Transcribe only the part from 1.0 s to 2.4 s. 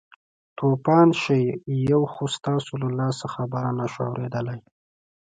شئ یو خو